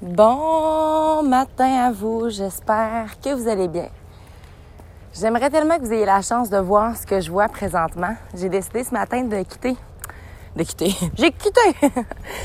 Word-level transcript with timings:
Bon 0.00 1.24
matin 1.24 1.86
à 1.86 1.90
vous, 1.90 2.30
j'espère 2.30 3.18
que 3.20 3.34
vous 3.34 3.48
allez 3.48 3.66
bien. 3.66 3.88
J'aimerais 5.12 5.50
tellement 5.50 5.76
que 5.76 5.82
vous 5.82 5.92
ayez 5.92 6.06
la 6.06 6.22
chance 6.22 6.50
de 6.50 6.58
voir 6.58 6.96
ce 6.96 7.04
que 7.04 7.20
je 7.20 7.28
vois 7.28 7.48
présentement. 7.48 8.14
J'ai 8.32 8.48
décidé 8.48 8.84
ce 8.84 8.92
matin 8.92 9.24
de 9.24 9.42
quitter. 9.42 9.76
De 10.54 10.62
quitter. 10.62 10.94
J'ai 11.16 11.32
quitté! 11.32 11.60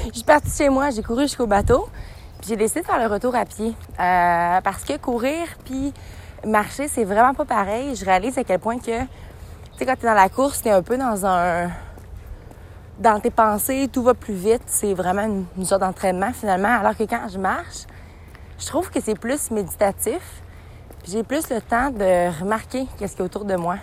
je 0.08 0.14
suis 0.14 0.24
partie 0.24 0.50
chez 0.50 0.70
moi, 0.70 0.90
j'ai 0.90 1.04
couru 1.04 1.24
jusqu'au 1.24 1.46
bateau. 1.46 1.88
Puis 2.40 2.50
j'ai 2.50 2.56
décidé 2.56 2.82
de 2.82 2.88
faire 2.88 2.98
le 2.98 3.14
retour 3.14 3.36
à 3.36 3.46
pied. 3.46 3.76
Euh, 4.00 4.62
parce 4.62 4.84
que 4.84 4.98
courir 4.98 5.46
puis 5.64 5.94
marcher, 6.48 6.88
c'est 6.88 7.04
vraiment 7.04 7.36
pas 7.36 7.46
pareil. 7.46 7.96
Je 7.96 8.04
réalise 8.04 8.36
à 8.40 8.44
quel 8.44 8.58
point 8.58 8.80
que, 8.80 9.00
tu 9.00 9.08
sais, 9.78 9.86
quand 9.86 9.96
t'es 9.96 10.08
dans 10.08 10.16
la 10.16 10.30
course, 10.30 10.64
t'es 10.64 10.72
un 10.72 10.82
peu 10.82 10.98
dans 10.98 11.24
un 11.24 11.70
dans 13.00 13.20
tes 13.20 13.32
pensées, 13.32 13.90
tout 13.92 14.04
va 14.04 14.14
plus 14.14 14.34
vite. 14.34 14.64
C'est 14.66 14.94
vraiment 14.94 15.46
une, 15.58 15.66
sorte 15.66 15.82
d'entraînement 15.82 16.32
finalement. 16.34 16.80
Alors 16.80 16.96
que 16.96 17.04
quand 17.04 17.28
je 17.32 17.40
marche, 17.40 17.86
je 18.60 18.68
trouve 18.68 18.90
que 18.90 19.02
c'est 19.02 19.18
plus 19.18 19.52
méditatif. 19.52 20.42
J'ai 21.06 21.24
plus 21.24 21.50
le 21.50 21.60
temps 21.62 21.90
de 21.90 22.40
remarquer 22.40 22.88
qu'est-ce 22.98 23.14
qu'il 23.14 23.20
y 23.20 23.24
a 23.24 23.26
autour 23.26 23.44
de 23.44 23.56
moi, 23.56 23.76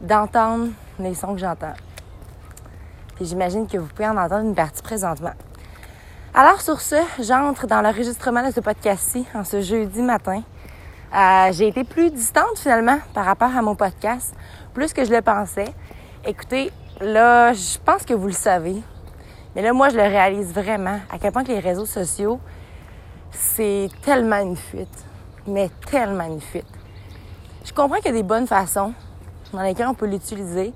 d'entendre 0.00 0.68
les 0.98 1.14
sons 1.14 1.34
que 1.34 1.40
j'entends. 1.40 1.74
Puis 3.14 3.26
j'imagine 3.26 3.68
que 3.68 3.78
vous 3.78 3.86
pouvez 3.86 4.08
en 4.08 4.16
entendre 4.16 4.44
une 4.44 4.54
partie 4.54 4.82
présentement. 4.82 5.34
Alors 6.34 6.60
sur 6.60 6.80
ce, 6.80 6.96
j'entre 7.20 7.66
dans 7.66 7.82
l'enregistrement 7.82 8.44
de 8.44 8.52
ce 8.52 8.60
podcast-ci 8.60 9.26
en 9.34 9.44
ce 9.44 9.60
jeudi 9.60 10.02
matin. 10.02 10.42
Euh, 11.14 11.52
j'ai 11.52 11.68
été 11.68 11.84
plus 11.84 12.10
distante 12.10 12.56
finalement 12.56 12.98
par 13.14 13.26
rapport 13.26 13.54
à 13.54 13.62
mon 13.62 13.76
podcast, 13.76 14.34
plus 14.72 14.92
que 14.92 15.04
je 15.04 15.12
le 15.12 15.20
pensais. 15.20 15.72
Écoutez, 16.24 16.72
là, 17.00 17.52
je 17.52 17.78
pense 17.84 18.04
que 18.04 18.14
vous 18.14 18.26
le 18.26 18.32
savez. 18.32 18.82
Mais 19.54 19.62
là, 19.62 19.72
moi, 19.72 19.88
je 19.90 19.96
le 19.96 20.02
réalise 20.02 20.52
vraiment, 20.52 20.98
à 21.10 21.18
quel 21.18 21.32
point 21.32 21.44
que 21.44 21.52
les 21.52 21.58
réseaux 21.58 21.86
sociaux, 21.86 22.40
c'est 23.30 23.88
tellement 24.02 24.40
une 24.40 24.56
fuite. 24.56 25.04
Mais 25.46 25.70
tellement 25.90 26.26
une 26.26 26.40
fuite. 26.40 26.66
Je 27.64 27.72
comprends 27.72 27.96
qu'il 27.96 28.06
y 28.06 28.10
a 28.10 28.12
des 28.12 28.22
bonnes 28.22 28.46
façons 28.46 28.92
dans 29.52 29.62
lesquelles 29.62 29.88
on 29.88 29.94
peut 29.94 30.06
l'utiliser. 30.06 30.72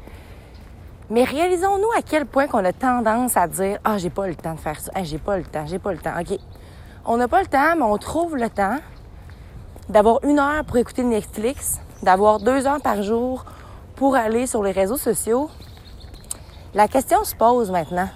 Mais 1.08 1.24
réalisons-nous 1.24 1.90
à 1.96 2.02
quel 2.02 2.26
point 2.26 2.46
qu'on 2.46 2.64
a 2.64 2.72
tendance 2.72 3.36
à 3.36 3.46
dire 3.46 3.78
Ah, 3.84 3.96
j'ai 3.96 4.10
pas 4.10 4.26
le 4.26 4.34
temps 4.34 4.54
de 4.54 4.60
faire 4.60 4.78
ça. 4.80 4.90
j'ai 5.02 5.18
pas 5.18 5.36
le 5.36 5.44
temps, 5.44 5.64
j'ai 5.66 5.78
pas 5.78 5.92
le 5.92 5.98
temps. 5.98 6.12
OK. 6.20 6.38
On 7.04 7.16
n'a 7.16 7.28
pas 7.28 7.40
le 7.40 7.46
temps, 7.46 7.76
mais 7.76 7.82
on 7.82 7.96
trouve 7.96 8.36
le 8.36 8.50
temps 8.50 8.78
d'avoir 9.88 10.18
une 10.24 10.40
heure 10.40 10.64
pour 10.64 10.76
écouter 10.76 11.04
Netflix, 11.04 11.80
d'avoir 12.02 12.40
deux 12.40 12.66
heures 12.66 12.80
par 12.82 13.02
jour 13.02 13.44
pour 13.94 14.16
aller 14.16 14.46
sur 14.46 14.62
les 14.62 14.72
réseaux 14.72 14.96
sociaux, 14.96 15.48
la 16.74 16.88
question 16.88 17.24
se 17.24 17.34
pose 17.34 17.70
maintenant. 17.70 18.08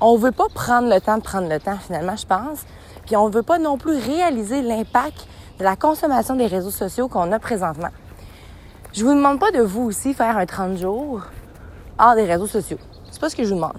On 0.00 0.16
veut 0.16 0.32
pas 0.32 0.48
prendre 0.52 0.92
le 0.92 1.00
temps 1.00 1.18
de 1.18 1.22
prendre 1.22 1.48
le 1.48 1.58
temps, 1.58 1.78
finalement, 1.78 2.16
je 2.16 2.26
pense. 2.26 2.64
Puis 3.06 3.16
on 3.16 3.28
veut 3.28 3.42
pas 3.42 3.58
non 3.58 3.78
plus 3.78 3.96
réaliser 3.96 4.62
l'impact 4.62 5.26
de 5.58 5.64
la 5.64 5.76
consommation 5.76 6.34
des 6.34 6.46
réseaux 6.46 6.70
sociaux 6.70 7.08
qu'on 7.08 7.32
a 7.32 7.38
présentement. 7.38 7.90
Je 8.92 9.04
vous 9.04 9.14
demande 9.14 9.40
pas 9.40 9.50
de 9.50 9.60
vous 9.60 9.82
aussi 9.82 10.14
faire 10.14 10.36
un 10.36 10.46
30 10.46 10.76
jours 10.78 11.22
hors 11.98 12.14
des 12.14 12.24
réseaux 12.24 12.46
sociaux. 12.46 12.78
C'est 13.10 13.20
pas 13.20 13.30
ce 13.30 13.36
que 13.36 13.44
je 13.44 13.50
vous 13.50 13.56
demande. 13.56 13.78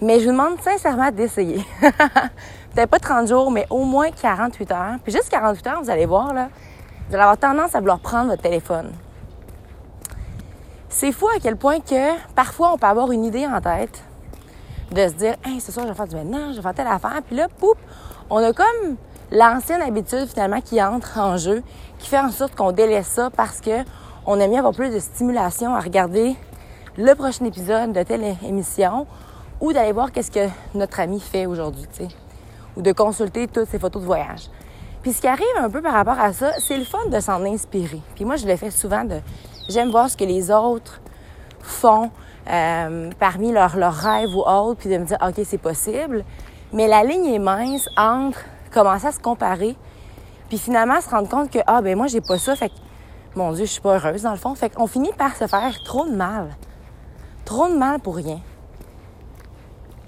Mais 0.00 0.20
je 0.20 0.26
vous 0.26 0.32
demande 0.32 0.60
sincèrement 0.60 1.10
d'essayer. 1.10 1.64
Peut-être 2.74 2.90
pas 2.90 2.98
30 2.98 3.28
jours, 3.28 3.50
mais 3.50 3.66
au 3.70 3.84
moins 3.84 4.10
48 4.10 4.72
heures. 4.72 4.96
Puis 5.02 5.12
juste 5.12 5.30
48 5.30 5.66
heures, 5.66 5.82
vous 5.82 5.90
allez 5.90 6.06
voir, 6.06 6.34
là, 6.34 6.48
vous 7.08 7.14
allez 7.14 7.22
avoir 7.22 7.38
tendance 7.38 7.74
à 7.74 7.80
vouloir 7.80 7.98
prendre 7.98 8.30
votre 8.30 8.42
téléphone. 8.42 8.92
C'est 10.98 11.12
fou 11.12 11.28
à 11.28 11.38
quel 11.38 11.56
point 11.56 11.80
que 11.80 12.16
parfois 12.34 12.72
on 12.72 12.78
peut 12.78 12.86
avoir 12.86 13.12
une 13.12 13.26
idée 13.26 13.46
en 13.46 13.60
tête 13.60 14.02
de 14.92 15.06
se 15.08 15.12
dire 15.12 15.34
Hey, 15.44 15.60
ce 15.60 15.70
soir, 15.70 15.84
je 15.84 15.90
vais 15.90 15.94
faire 15.94 16.08
du 16.08 16.16
ménage, 16.16 16.52
je 16.52 16.56
vais 16.56 16.62
faire 16.62 16.72
telle 16.72 16.86
affaire. 16.86 17.20
Puis 17.26 17.36
là, 17.36 17.48
poup, 17.48 17.76
on 18.30 18.38
a 18.38 18.54
comme 18.54 18.96
l'ancienne 19.30 19.82
habitude 19.82 20.26
finalement 20.26 20.62
qui 20.62 20.82
entre 20.82 21.18
en 21.18 21.36
jeu, 21.36 21.62
qui 21.98 22.08
fait 22.08 22.18
en 22.18 22.30
sorte 22.30 22.54
qu'on 22.54 22.72
délaisse 22.72 23.08
ça 23.08 23.28
parce 23.28 23.60
que 23.60 23.84
on 24.24 24.40
aime 24.40 24.52
mieux 24.52 24.56
avoir 24.56 24.72
plus 24.72 24.88
de 24.88 24.98
stimulation 24.98 25.74
à 25.74 25.80
regarder 25.80 26.34
le 26.96 27.14
prochain 27.14 27.44
épisode 27.44 27.92
de 27.92 28.02
telle 28.02 28.34
émission 28.42 29.06
ou 29.60 29.74
d'aller 29.74 29.92
voir 29.92 30.12
qu'est-ce 30.12 30.30
que 30.30 30.48
notre 30.72 30.98
ami 30.98 31.20
fait 31.20 31.44
aujourd'hui, 31.44 31.84
tu 31.92 32.04
sais, 32.04 32.08
ou 32.74 32.80
de 32.80 32.92
consulter 32.92 33.48
toutes 33.48 33.68
ses 33.68 33.78
photos 33.78 34.00
de 34.00 34.06
voyage. 34.06 34.48
Puis 35.02 35.12
ce 35.12 35.20
qui 35.20 35.28
arrive 35.28 35.44
un 35.58 35.68
peu 35.68 35.82
par 35.82 35.92
rapport 35.92 36.18
à 36.18 36.32
ça, 36.32 36.52
c'est 36.58 36.78
le 36.78 36.84
fun 36.84 37.04
de 37.10 37.20
s'en 37.20 37.44
inspirer. 37.44 38.00
Puis 38.14 38.24
moi, 38.24 38.36
je 38.36 38.46
le 38.46 38.56
fais 38.56 38.70
souvent 38.70 39.04
de 39.04 39.20
J'aime 39.68 39.90
voir 39.90 40.08
ce 40.08 40.16
que 40.16 40.24
les 40.24 40.50
autres 40.50 41.00
font 41.60 42.10
euh, 42.48 43.10
parmi 43.18 43.52
leurs, 43.52 43.72
rêves 43.72 44.34
ou 44.34 44.42
autres, 44.42 44.80
puis 44.80 44.88
de 44.88 44.98
me 44.98 45.04
dire, 45.04 45.18
OK, 45.20 45.34
c'est 45.44 45.58
possible. 45.58 46.24
Mais 46.72 46.86
la 46.86 47.02
ligne 47.02 47.26
est 47.26 47.38
mince 47.38 47.88
entre 47.96 48.38
commencer 48.72 49.06
à 49.06 49.12
se 49.12 49.20
comparer, 49.20 49.76
puis 50.48 50.58
finalement 50.58 51.00
se 51.00 51.08
rendre 51.08 51.28
compte 51.28 51.50
que, 51.50 51.58
ah, 51.66 51.80
ben 51.82 51.96
moi, 51.96 52.06
j'ai 52.06 52.20
pas 52.20 52.38
ça, 52.38 52.54
fait 52.54 52.68
que, 52.68 52.74
mon 53.34 53.52
Dieu, 53.52 53.64
je 53.64 53.72
suis 53.72 53.80
pas 53.80 53.96
heureuse 53.96 54.22
dans 54.22 54.30
le 54.30 54.38
fond. 54.38 54.54
Fait 54.54 54.70
qu'on 54.70 54.86
finit 54.86 55.12
par 55.12 55.36
se 55.36 55.46
faire 55.46 55.74
trop 55.84 56.06
de 56.06 56.14
mal. 56.14 56.56
Trop 57.44 57.68
de 57.68 57.74
mal 57.74 58.00
pour 58.00 58.16
rien. 58.16 58.40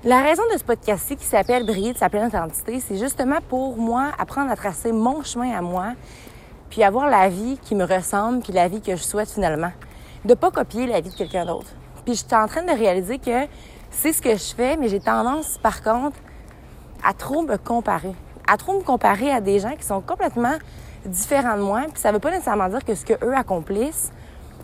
La 0.04 0.22
raison 0.22 0.42
de 0.52 0.56
ce 0.56 0.64
podcast-ci 0.64 1.16
qui 1.16 1.24
s'appelle 1.24 1.66
Briller 1.66 1.92
de 1.92 1.98
sa 1.98 2.08
pleine 2.08 2.28
identité, 2.28 2.80
c'est 2.80 2.96
justement 2.96 3.38
pour 3.48 3.76
moi 3.76 4.12
apprendre 4.18 4.50
à 4.50 4.56
tracer 4.56 4.92
mon 4.92 5.22
chemin 5.24 5.56
à 5.56 5.60
moi, 5.60 5.94
puis 6.70 6.82
avoir 6.82 7.08
la 7.08 7.28
vie 7.28 7.58
qui 7.62 7.74
me 7.74 7.84
ressemble, 7.84 8.40
puis 8.42 8.52
la 8.52 8.68
vie 8.68 8.80
que 8.80 8.96
je 8.96 9.02
souhaite 9.02 9.30
finalement. 9.30 9.72
De 10.24 10.34
pas 10.34 10.50
copier 10.50 10.86
la 10.86 11.00
vie 11.00 11.10
de 11.10 11.14
quelqu'un 11.14 11.46
d'autre. 11.46 11.68
Puis 12.04 12.14
je 12.14 12.24
suis 12.24 12.34
en 12.34 12.46
train 12.46 12.62
de 12.62 12.70
réaliser 12.72 13.18
que 13.18 13.46
c'est 13.90 14.12
ce 14.12 14.20
que 14.20 14.32
je 14.32 14.54
fais, 14.54 14.76
mais 14.76 14.88
j'ai 14.88 15.00
tendance, 15.00 15.58
par 15.58 15.82
contre, 15.82 16.16
à 17.04 17.12
trop 17.12 17.42
me 17.42 17.56
comparer. 17.56 18.14
À 18.46 18.56
trop 18.56 18.78
me 18.78 18.82
comparer 18.82 19.30
à 19.30 19.40
des 19.40 19.58
gens 19.60 19.74
qui 19.76 19.84
sont 19.84 20.00
complètement 20.00 20.54
différents 21.04 21.56
de 21.56 21.62
moi. 21.62 21.82
Puis 21.92 22.00
ça 22.00 22.12
veut 22.12 22.18
pas 22.18 22.30
nécessairement 22.30 22.68
dire 22.68 22.84
que 22.84 22.94
ce 22.94 23.04
qu'eux 23.04 23.34
accomplissent 23.34 24.10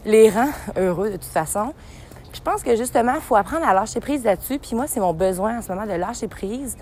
les 0.04 0.30
rend 0.30 0.48
heureux 0.76 1.10
de 1.10 1.16
toute 1.16 1.24
façon. 1.24 1.72
Puis 2.32 2.40
je 2.40 2.42
pense 2.42 2.62
que 2.62 2.76
justement, 2.76 3.14
il 3.14 3.20
faut 3.20 3.36
apprendre 3.36 3.66
à 3.66 3.72
lâcher 3.72 4.00
prise 4.00 4.24
là-dessus. 4.24 4.58
Puis 4.58 4.74
moi, 4.74 4.86
c'est 4.86 5.00
mon 5.00 5.12
besoin 5.12 5.58
en 5.58 5.62
ce 5.62 5.72
moment 5.72 5.86
de 5.86 5.92
lâcher 5.92 6.28
prise. 6.28 6.76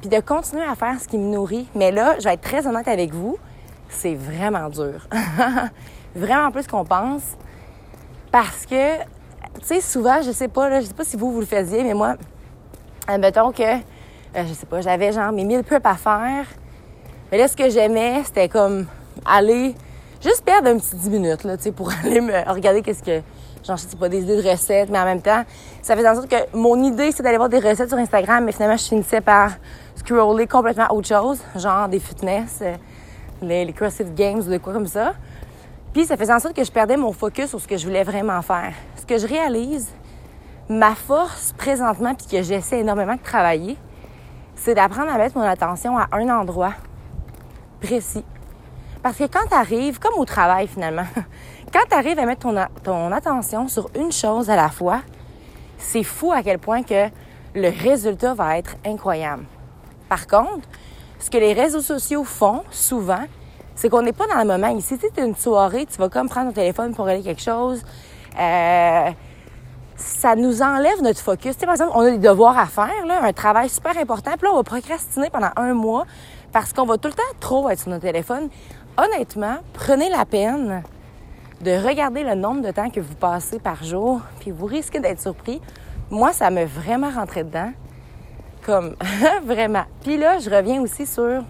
Puis 0.00 0.08
de 0.08 0.20
continuer 0.20 0.64
à 0.64 0.74
faire 0.74 0.98
ce 0.98 1.06
qui 1.06 1.18
me 1.18 1.30
nourrit. 1.30 1.68
Mais 1.74 1.92
là, 1.92 2.16
je 2.18 2.24
vais 2.24 2.34
être 2.34 2.40
très 2.40 2.66
honnête 2.66 2.88
avec 2.88 3.12
vous 3.12 3.38
c'est 3.90 4.14
vraiment 4.14 4.68
dur. 4.68 5.06
vraiment 6.14 6.50
plus 6.50 6.66
qu'on 6.66 6.84
pense. 6.84 7.22
Parce 8.32 8.64
que, 8.64 8.98
tu 8.98 9.04
sais, 9.62 9.80
souvent, 9.80 10.22
je 10.22 10.30
sais 10.30 10.48
pas, 10.48 10.68
là, 10.68 10.80
je 10.80 10.86
sais 10.86 10.94
pas 10.94 11.04
si 11.04 11.16
vous, 11.16 11.32
vous 11.32 11.40
le 11.40 11.46
faisiez, 11.46 11.82
mais 11.82 11.94
moi, 11.94 12.14
admettons 13.06 13.52
que, 13.52 13.62
euh, 13.62 14.44
je 14.46 14.52
sais 14.52 14.66
pas, 14.66 14.80
j'avais 14.80 15.12
genre 15.12 15.32
mes 15.32 15.44
mille 15.44 15.64
prep 15.64 15.84
à 15.84 15.94
faire. 15.94 16.46
Mais 17.30 17.38
là, 17.38 17.48
ce 17.48 17.56
que 17.56 17.68
j'aimais, 17.68 18.22
c'était 18.24 18.48
comme 18.48 18.86
aller 19.24 19.74
juste 20.22 20.44
perdre 20.44 20.68
un 20.68 20.78
petit 20.78 20.94
10 20.94 21.10
minutes, 21.10 21.44
là, 21.44 21.56
tu 21.56 21.64
sais, 21.64 21.72
pour 21.72 21.90
aller 22.04 22.20
me 22.20 22.52
regarder 22.52 22.82
qu'est-ce 22.82 23.02
que, 23.02 23.20
genre, 23.66 23.76
je 23.76 23.82
sais 23.82 23.96
pas, 23.96 24.08
des 24.08 24.22
idées 24.22 24.40
de 24.40 24.48
recettes, 24.48 24.90
mais 24.90 24.98
en 24.98 25.04
même 25.04 25.22
temps, 25.22 25.42
ça 25.82 25.96
faisait 25.96 26.08
en 26.08 26.14
sorte 26.14 26.28
que 26.28 26.56
mon 26.56 26.82
idée, 26.82 27.10
c'est 27.12 27.22
d'aller 27.22 27.36
voir 27.36 27.48
des 27.48 27.58
recettes 27.58 27.88
sur 27.88 27.98
Instagram, 27.98 28.44
mais 28.44 28.52
finalement, 28.52 28.76
je 28.76 28.84
finissais 28.84 29.20
par 29.20 29.52
scroller 29.96 30.46
complètement 30.46 30.86
autre 30.90 31.08
chose, 31.08 31.40
genre 31.56 31.88
des 31.88 31.98
fitness, 31.98 32.62
les, 33.42 33.64
les 33.64 33.72
CrossFit 33.72 34.04
Games 34.14 34.38
ou 34.38 34.50
de 34.50 34.58
quoi 34.58 34.72
comme 34.72 34.86
ça. 34.86 35.14
Puis 35.92 36.04
ça 36.04 36.16
faisait 36.16 36.32
en 36.32 36.38
sorte 36.38 36.54
que 36.54 36.64
je 36.64 36.70
perdais 36.70 36.96
mon 36.96 37.12
focus 37.12 37.48
sur 37.50 37.60
ce 37.60 37.66
que 37.66 37.76
je 37.76 37.86
voulais 37.86 38.04
vraiment 38.04 38.40
faire. 38.42 38.72
Ce 38.96 39.04
que 39.04 39.18
je 39.18 39.26
réalise, 39.26 39.90
ma 40.68 40.94
force 40.94 41.52
présentement, 41.58 42.14
puis 42.14 42.26
que 42.26 42.42
j'essaie 42.42 42.80
énormément 42.80 43.14
de 43.14 43.22
travailler, 43.22 43.76
c'est 44.54 44.74
d'apprendre 44.74 45.12
à 45.12 45.18
mettre 45.18 45.36
mon 45.36 45.44
attention 45.44 45.98
à 45.98 46.08
un 46.12 46.28
endroit 46.28 46.74
précis. 47.80 48.24
Parce 49.02 49.16
que 49.16 49.24
quand 49.24 49.46
tu 49.48 49.54
arrives, 49.54 49.98
comme 49.98 50.14
au 50.18 50.24
travail 50.24 50.68
finalement, 50.68 51.06
quand 51.72 51.80
tu 51.88 51.94
arrives 51.96 52.18
à 52.18 52.26
mettre 52.26 52.46
ton 52.84 53.12
attention 53.12 53.66
sur 53.66 53.90
une 53.96 54.12
chose 54.12 54.48
à 54.48 54.56
la 54.56 54.68
fois, 54.68 55.00
c'est 55.78 56.04
fou 56.04 56.30
à 56.30 56.42
quel 56.42 56.58
point 56.58 56.82
que 56.82 57.08
le 57.54 57.68
résultat 57.68 58.34
va 58.34 58.58
être 58.58 58.76
incroyable. 58.84 59.44
Par 60.08 60.26
contre, 60.26 60.68
ce 61.18 61.30
que 61.30 61.38
les 61.38 61.52
réseaux 61.52 61.80
sociaux 61.80 62.24
font 62.24 62.62
souvent, 62.70 63.24
c'est 63.74 63.88
qu'on 63.88 64.02
n'est 64.02 64.12
pas 64.12 64.26
dans 64.26 64.38
le 64.38 64.44
moment. 64.44 64.68
Ici, 64.76 64.98
tu 64.98 65.20
es 65.20 65.24
une 65.24 65.36
soirée, 65.36 65.86
tu 65.86 65.98
vas 65.98 66.08
comme 66.08 66.28
prendre 66.28 66.48
ton 66.48 66.54
téléphone 66.54 66.94
pour 66.94 67.08
aller 67.08 67.22
quelque 67.22 67.42
chose. 67.42 67.82
Euh, 68.38 69.10
ça 69.96 70.34
nous 70.34 70.62
enlève 70.62 71.02
notre 71.02 71.20
focus. 71.20 71.54
Tu 71.54 71.60
sais, 71.60 71.66
par 71.66 71.74
exemple, 71.74 71.92
on 71.94 72.00
a 72.00 72.10
des 72.10 72.18
devoirs 72.18 72.58
à 72.58 72.66
faire, 72.66 73.06
là, 73.06 73.22
un 73.22 73.32
travail 73.32 73.68
super 73.68 73.96
important. 73.98 74.32
Puis 74.32 74.46
là, 74.46 74.50
on 74.52 74.56
va 74.56 74.62
procrastiner 74.62 75.30
pendant 75.30 75.50
un 75.56 75.74
mois 75.74 76.04
parce 76.52 76.72
qu'on 76.72 76.84
va 76.84 76.98
tout 76.98 77.08
le 77.08 77.14
temps 77.14 77.22
trop 77.38 77.68
être 77.70 77.80
sur 77.80 77.90
notre 77.90 78.02
téléphone. 78.02 78.48
Honnêtement, 78.96 79.58
prenez 79.72 80.08
la 80.08 80.24
peine 80.24 80.82
de 81.60 81.72
regarder 81.72 82.24
le 82.24 82.34
nombre 82.34 82.62
de 82.62 82.70
temps 82.70 82.90
que 82.90 83.00
vous 83.00 83.14
passez 83.14 83.58
par 83.58 83.84
jour, 83.84 84.20
puis 84.40 84.50
vous 84.50 84.66
risquez 84.66 84.98
d'être 84.98 85.20
surpris. 85.20 85.60
Moi, 86.10 86.32
ça 86.32 86.50
m'a 86.50 86.64
vraiment 86.64 87.10
rentré 87.10 87.44
dedans. 87.44 87.72
Comme, 88.64 88.96
vraiment. 89.44 89.84
Puis 90.02 90.16
là, 90.16 90.38
je 90.38 90.50
reviens 90.50 90.80
aussi 90.80 91.06
sur 91.06 91.42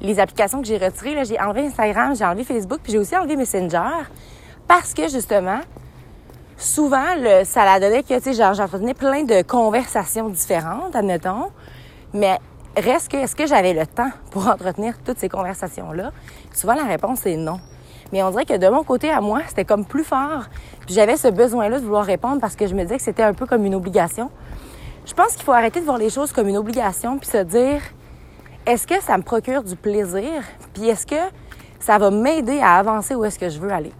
les 0.00 0.18
applications 0.20 0.60
que 0.60 0.66
j'ai 0.66 0.78
retirées. 0.78 1.24
j'ai 1.24 1.40
enlevé 1.40 1.66
Instagram, 1.66 2.14
j'ai 2.16 2.24
enlevé 2.24 2.44
Facebook, 2.44 2.80
puis 2.82 2.92
j'ai 2.92 2.98
aussi 2.98 3.16
enlevé 3.16 3.36
Messenger 3.36 4.04
parce 4.66 4.94
que, 4.94 5.08
justement, 5.08 5.60
souvent, 6.56 7.16
le, 7.16 7.44
ça 7.44 7.64
la 7.64 7.80
donnait 7.80 8.02
que, 8.02 8.14
tu 8.18 8.34
sais, 8.34 8.54
j'entretenais 8.54 8.94
plein 8.94 9.24
de 9.24 9.42
conversations 9.42 10.28
différentes, 10.28 10.94
admettons. 10.94 11.50
Mais 12.14 12.38
reste 12.76 13.10
que, 13.10 13.16
est-ce 13.16 13.34
que 13.34 13.46
j'avais 13.46 13.72
le 13.72 13.86
temps 13.86 14.10
pour 14.30 14.46
entretenir 14.46 14.94
toutes 15.04 15.18
ces 15.18 15.28
conversations-là? 15.28 16.12
Souvent, 16.52 16.74
la 16.74 16.84
réponse 16.84 17.26
est 17.26 17.36
non. 17.36 17.58
Mais 18.12 18.22
on 18.22 18.30
dirait 18.30 18.44
que 18.44 18.56
de 18.56 18.68
mon 18.68 18.82
côté 18.82 19.10
à 19.10 19.20
moi, 19.20 19.40
c'était 19.48 19.64
comme 19.64 19.84
plus 19.84 20.04
fort. 20.04 20.44
Puis 20.86 20.94
j'avais 20.94 21.16
ce 21.16 21.28
besoin-là 21.28 21.78
de 21.78 21.84
vouloir 21.84 22.04
répondre 22.04 22.40
parce 22.40 22.56
que 22.56 22.66
je 22.66 22.74
me 22.74 22.82
disais 22.82 22.96
que 22.96 23.02
c'était 23.02 23.22
un 23.22 23.34
peu 23.34 23.46
comme 23.46 23.64
une 23.64 23.74
obligation. 23.74 24.30
Je 25.06 25.14
pense 25.14 25.34
qu'il 25.34 25.44
faut 25.44 25.52
arrêter 25.52 25.80
de 25.80 25.84
voir 25.84 25.98
les 25.98 26.10
choses 26.10 26.32
comme 26.32 26.48
une 26.48 26.56
obligation 26.56 27.18
puis 27.18 27.28
se 27.28 27.38
dire 27.38 27.80
est-ce 28.66 28.86
que 28.86 29.00
ça 29.02 29.16
me 29.16 29.22
procure 29.22 29.62
du 29.62 29.76
plaisir? 29.76 30.44
Puis 30.74 30.88
est-ce 30.88 31.06
que 31.06 31.20
ça 31.78 31.98
va 31.98 32.10
m'aider 32.10 32.60
à 32.60 32.76
avancer 32.76 33.14
où 33.14 33.24
est-ce 33.24 33.38
que 33.38 33.48
je 33.48 33.58
veux 33.58 33.72
aller? 33.72 33.92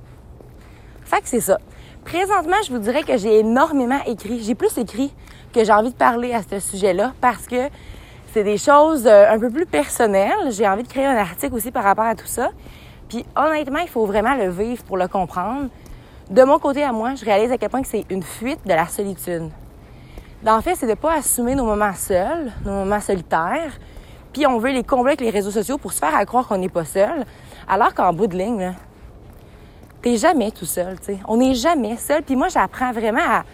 Fait 1.04 1.20
que 1.20 1.28
c'est 1.28 1.40
ça. 1.40 1.58
Présentement, 2.04 2.56
je 2.66 2.72
vous 2.72 2.78
dirais 2.78 3.02
que 3.02 3.16
j'ai 3.16 3.40
énormément 3.40 4.00
écrit. 4.06 4.42
J'ai 4.42 4.54
plus 4.54 4.76
écrit 4.78 5.12
que 5.52 5.64
j'ai 5.64 5.72
envie 5.72 5.90
de 5.90 5.96
parler 5.96 6.32
à 6.32 6.42
ce 6.42 6.58
sujet-là 6.60 7.12
parce 7.20 7.46
que 7.46 7.68
c'est 8.32 8.44
des 8.44 8.58
choses 8.58 9.06
euh, 9.06 9.30
un 9.30 9.38
peu 9.38 9.50
plus 9.50 9.66
personnelles. 9.66 10.50
J'ai 10.50 10.68
envie 10.68 10.84
de 10.84 10.88
créer 10.88 11.06
un 11.06 11.16
article 11.16 11.54
aussi 11.54 11.70
par 11.70 11.82
rapport 11.82 12.04
à 12.04 12.14
tout 12.14 12.26
ça. 12.26 12.50
Puis 13.08 13.24
honnêtement, 13.36 13.80
il 13.80 13.88
faut 13.88 14.06
vraiment 14.06 14.34
le 14.34 14.50
vivre 14.50 14.84
pour 14.84 14.96
le 14.96 15.08
comprendre. 15.08 15.68
De 16.30 16.44
mon 16.44 16.60
côté 16.60 16.84
à 16.84 16.92
moi, 16.92 17.16
je 17.16 17.24
réalise 17.24 17.50
à 17.50 17.58
quel 17.58 17.70
point 17.70 17.82
que 17.82 17.88
c'est 17.88 18.06
une 18.08 18.22
fuite 18.22 18.60
de 18.64 18.72
la 18.72 18.86
solitude. 18.86 19.50
En 20.46 20.60
fait, 20.62 20.76
c'est 20.76 20.86
de 20.86 20.94
pas 20.94 21.14
assumer 21.14 21.56
nos 21.56 21.64
moments 21.64 21.92
seuls, 21.92 22.52
nos 22.64 22.70
moments 22.70 23.00
solitaires, 23.00 23.72
puis 24.32 24.46
on 24.46 24.58
veut 24.58 24.70
les 24.70 24.84
combler 24.84 25.10
avec 25.10 25.20
les 25.20 25.30
réseaux 25.30 25.50
sociaux 25.50 25.78
pour 25.78 25.92
se 25.92 25.98
faire 25.98 26.14
à 26.14 26.24
croire 26.24 26.46
qu'on 26.46 26.58
n'est 26.58 26.68
pas 26.68 26.84
seul, 26.84 27.24
alors 27.68 27.94
qu'en 27.94 28.12
bout 28.12 28.26
de 28.26 28.36
ligne, 28.36 28.72
t'es 30.02 30.16
jamais 30.16 30.50
tout 30.50 30.66
seul, 30.66 30.98
tu 30.98 31.06
sais. 31.06 31.18
On 31.26 31.36
n'est 31.36 31.54
jamais 31.54 31.96
seul. 31.96 32.22
Puis 32.22 32.36
moi, 32.36 32.48
j'apprends 32.48 32.92
vraiment 32.92 33.20
à 33.20 33.44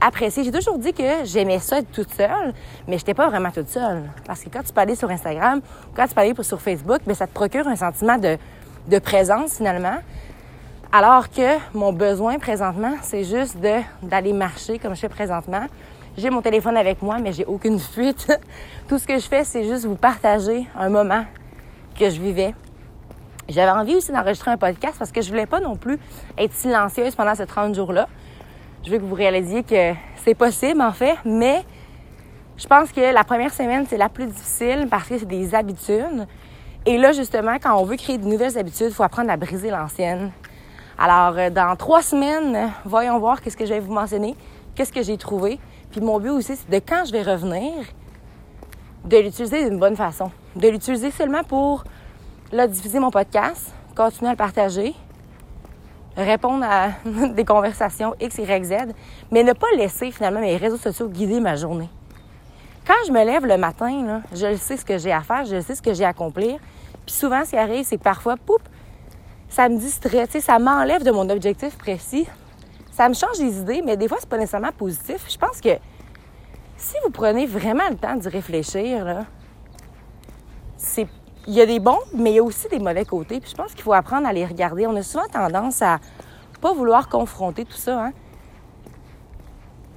apprécier. 0.00 0.44
J'ai 0.44 0.52
toujours 0.52 0.78
dit 0.78 0.92
que 0.92 1.24
j'aimais 1.24 1.58
ça 1.58 1.78
être 1.78 1.90
toute 1.90 2.12
seule, 2.12 2.54
mais 2.86 2.98
j'étais 2.98 3.14
pas 3.14 3.28
vraiment 3.28 3.50
toute 3.50 3.68
seule. 3.68 4.04
Parce 4.26 4.42
que 4.42 4.48
quand 4.48 4.62
tu 4.62 4.72
peux 4.72 4.80
aller 4.80 4.94
sur 4.94 5.10
Instagram, 5.10 5.60
quand 5.94 6.06
tu 6.06 6.14
peux 6.14 6.20
aller 6.20 6.34
sur 6.42 6.60
Facebook, 6.60 7.00
bien, 7.04 7.14
ça 7.14 7.26
te 7.26 7.32
procure 7.32 7.66
un 7.66 7.76
sentiment 7.76 8.16
de, 8.16 8.38
de 8.88 8.98
présence 8.98 9.56
finalement. 9.56 9.96
Alors 10.92 11.28
que 11.28 11.58
mon 11.74 11.92
besoin 11.92 12.38
présentement, 12.38 12.94
c'est 13.02 13.24
juste 13.24 13.58
d'aller 14.02 14.32
marcher 14.32 14.78
comme 14.78 14.94
je 14.94 15.00
fais 15.00 15.08
présentement. 15.08 15.66
J'ai 16.18 16.30
mon 16.30 16.42
téléphone 16.42 16.76
avec 16.76 17.00
moi, 17.00 17.18
mais 17.18 17.32
j'ai 17.32 17.44
aucune 17.44 17.78
fuite. 17.78 18.26
Tout 18.88 18.98
ce 18.98 19.06
que 19.06 19.20
je 19.20 19.24
fais, 19.24 19.44
c'est 19.44 19.62
juste 19.62 19.84
vous 19.84 19.94
partager 19.94 20.66
un 20.76 20.88
moment 20.88 21.24
que 21.96 22.10
je 22.10 22.20
vivais. 22.20 22.56
J'avais 23.48 23.70
envie 23.70 23.94
aussi 23.94 24.10
d'enregistrer 24.10 24.50
un 24.50 24.56
podcast 24.56 24.96
parce 24.98 25.12
que 25.12 25.22
je 25.22 25.28
voulais 25.28 25.46
pas 25.46 25.60
non 25.60 25.76
plus 25.76 25.96
être 26.36 26.52
silencieuse 26.52 27.14
pendant 27.14 27.36
ces 27.36 27.46
30 27.46 27.72
jours-là. 27.72 28.08
Je 28.84 28.90
veux 28.90 28.98
que 28.98 29.04
vous 29.04 29.14
réalisiez 29.14 29.62
que 29.62 29.94
c'est 30.24 30.34
possible, 30.34 30.82
en 30.82 30.90
fait, 30.90 31.14
mais 31.24 31.64
je 32.56 32.66
pense 32.66 32.90
que 32.90 33.14
la 33.14 33.22
première 33.22 33.54
semaine, 33.54 33.86
c'est 33.88 33.96
la 33.96 34.08
plus 34.08 34.26
difficile 34.26 34.88
parce 34.90 35.06
que 35.06 35.18
c'est 35.18 35.24
des 35.24 35.54
habitudes. 35.54 36.26
Et 36.84 36.98
là, 36.98 37.12
justement, 37.12 37.58
quand 37.62 37.80
on 37.80 37.84
veut 37.84 37.96
créer 37.96 38.18
de 38.18 38.26
nouvelles 38.26 38.58
habitudes, 38.58 38.88
il 38.88 38.92
faut 38.92 39.04
apprendre 39.04 39.30
à 39.30 39.36
briser 39.36 39.70
l'ancienne. 39.70 40.32
Alors, 40.98 41.38
euh, 41.38 41.48
dans 41.48 41.76
trois 41.76 42.02
semaines, 42.02 42.72
voyons 42.84 43.20
voir 43.20 43.40
qu'est-ce 43.40 43.56
que 43.56 43.66
je 43.66 43.74
vais 43.74 43.78
vous 43.78 43.94
mentionner, 43.94 44.34
qu'est-ce 44.74 44.92
que 44.92 45.02
j'ai 45.02 45.16
trouvé. 45.16 45.60
Puis 45.90 46.00
mon 46.00 46.20
but 46.20 46.30
aussi, 46.30 46.56
c'est 46.56 46.70
de 46.70 46.84
quand 46.86 47.04
je 47.06 47.12
vais 47.12 47.22
revenir, 47.22 47.72
de 49.04 49.16
l'utiliser 49.16 49.68
d'une 49.68 49.78
bonne 49.78 49.96
façon. 49.96 50.30
De 50.56 50.68
l'utiliser 50.68 51.10
seulement 51.10 51.42
pour 51.42 51.84
là, 52.52 52.66
diffuser 52.66 52.98
mon 52.98 53.10
podcast, 53.10 53.72
continuer 53.96 54.28
à 54.28 54.32
le 54.32 54.36
partager, 54.36 54.94
répondre 56.16 56.64
à 56.64 56.90
des 57.28 57.44
conversations 57.44 58.14
X, 58.20 58.38
Y, 58.38 58.64
Z, 58.64 58.74
mais 59.30 59.42
ne 59.42 59.52
pas 59.52 59.68
laisser 59.76 60.10
finalement 60.10 60.40
mes 60.40 60.56
réseaux 60.56 60.76
sociaux 60.76 61.08
guider 61.08 61.40
ma 61.40 61.56
journée. 61.56 61.88
Quand 62.86 62.94
je 63.06 63.12
me 63.12 63.24
lève 63.24 63.44
le 63.44 63.58
matin, 63.58 64.04
là, 64.04 64.20
je 64.32 64.56
sais 64.56 64.76
ce 64.76 64.84
que 64.84 64.98
j'ai 64.98 65.12
à 65.12 65.20
faire, 65.20 65.44
je 65.44 65.60
sais 65.60 65.74
ce 65.74 65.82
que 65.82 65.92
j'ai 65.92 66.04
à 66.04 66.08
accomplir. 66.08 66.58
Puis 67.04 67.14
souvent, 67.14 67.44
ce 67.44 67.50
qui 67.50 67.56
arrive, 67.56 67.84
c'est 67.84 67.98
que 67.98 68.02
parfois, 68.02 68.36
poup, 68.36 68.62
ça 69.48 69.68
me 69.68 69.78
distrait, 69.78 70.26
ça 70.26 70.58
m'enlève 70.58 71.02
de 71.02 71.10
mon 71.10 71.28
objectif 71.28 71.76
précis. 71.76 72.26
Ça 72.98 73.08
me 73.08 73.14
change 73.14 73.38
les 73.38 73.60
idées, 73.60 73.80
mais 73.80 73.96
des 73.96 74.08
fois, 74.08 74.16
c'est 74.18 74.28
pas 74.28 74.38
nécessairement 74.38 74.72
positif. 74.72 75.24
Je 75.30 75.38
pense 75.38 75.60
que 75.60 75.68
si 76.76 76.96
vous 77.04 77.10
prenez 77.12 77.46
vraiment 77.46 77.88
le 77.88 77.94
temps 77.94 78.16
d'y 78.16 78.28
réfléchir, 78.28 79.04
là, 79.04 79.24
c'est 80.76 81.06
il 81.46 81.54
y 81.54 81.60
a 81.60 81.66
des 81.66 81.78
bons, 81.78 82.00
mais 82.12 82.32
il 82.32 82.34
y 82.34 82.38
a 82.40 82.42
aussi 82.42 82.66
des 82.66 82.80
mauvais 82.80 83.04
côtés. 83.04 83.38
Puis 83.38 83.52
je 83.52 83.54
pense 83.54 83.72
qu'il 83.72 83.84
faut 83.84 83.92
apprendre 83.92 84.26
à 84.26 84.32
les 84.32 84.44
regarder. 84.44 84.84
On 84.88 84.96
a 84.96 85.04
souvent 85.04 85.28
tendance 85.32 85.80
à 85.80 86.00
pas 86.60 86.72
vouloir 86.72 87.08
confronter 87.08 87.64
tout 87.64 87.76
ça, 87.76 88.06
hein. 88.06 88.12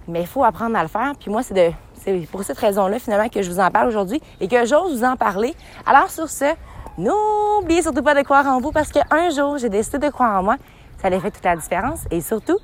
Mais 0.08 0.22
il 0.22 0.28
faut 0.28 0.44
apprendre 0.44 0.78
à 0.78 0.84
le 0.84 0.88
faire. 0.88 1.14
Puis 1.20 1.32
moi, 1.32 1.42
c'est 1.42 1.56
de 1.56 1.74
c'est 1.96 2.28
pour 2.28 2.44
cette 2.44 2.60
raison-là, 2.60 3.00
finalement, 3.00 3.30
que 3.30 3.42
je 3.42 3.50
vous 3.50 3.60
en 3.60 3.72
parle 3.72 3.88
aujourd'hui 3.88 4.22
et 4.40 4.48
que 4.48 4.64
j'ose 4.64 5.00
vous 5.00 5.04
en 5.04 5.16
parler. 5.16 5.56
Alors, 5.88 6.12
sur 6.12 6.30
ce, 6.30 6.54
n'oubliez 7.00 7.82
surtout 7.82 8.04
pas 8.04 8.14
de 8.14 8.22
croire 8.22 8.46
en 8.46 8.62
vous 8.62 8.72
parce 8.72 8.92
qu'un 8.92 9.32
jour, 9.32 9.58
j'ai 9.58 9.70
décidé 9.70 9.98
de 9.98 10.12
croire 10.12 10.40
en 10.40 10.44
moi. 10.44 10.58
Ça 11.00 11.08
allait 11.08 11.20
fait 11.20 11.32
toute 11.32 11.46
la 11.46 11.56
différence. 11.56 12.02
Et 12.12 12.22
surtout, 12.22 12.60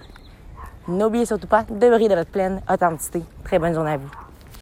n'oubliez 0.88 1.26
surtout 1.26 1.48
pas 1.48 1.64
de 1.64 1.90
briller 1.90 2.10
de 2.10 2.16
votre 2.16 2.32
pleine 2.32 2.62
authenticité. 2.72 3.24
Très 3.44 3.60
bonne 3.60 3.74
journée 3.74 3.92
à 3.92 3.98
vous. 3.98 4.27